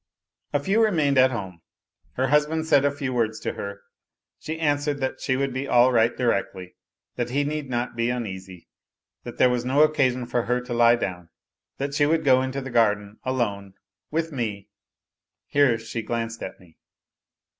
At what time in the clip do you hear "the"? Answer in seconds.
12.61-12.71